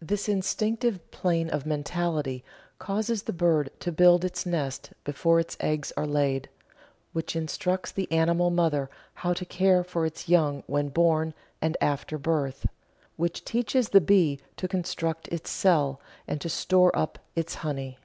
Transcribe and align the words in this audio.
This 0.00 0.28
Instinctive 0.28 1.08
plane 1.12 1.48
of 1.48 1.64
mentality 1.66 2.42
causes 2.80 3.22
the 3.22 3.32
bird 3.32 3.70
to 3.78 3.92
build 3.92 4.24
its 4.24 4.44
nest 4.44 4.92
before 5.04 5.38
its 5.38 5.56
eggs 5.60 5.92
are 5.96 6.04
laid, 6.04 6.48
which 7.12 7.36
instructs 7.36 7.92
the 7.92 8.10
animal 8.10 8.50
mother 8.50 8.90
how 9.22 9.32
to 9.34 9.44
care 9.44 9.84
for 9.84 10.04
its 10.04 10.28
young 10.28 10.64
when 10.66 10.88
born, 10.88 11.32
and 11.60 11.76
after 11.80 12.18
birth; 12.18 12.66
which 13.14 13.44
teaches 13.44 13.90
the 13.90 14.00
bee 14.00 14.40
to 14.56 14.66
construct 14.66 15.28
its 15.28 15.48
cell 15.50 16.00
and 16.26 16.40
to 16.40 16.48
store 16.48 16.90
up 16.98 17.20
its 17.36 17.54
honey. 17.62 17.98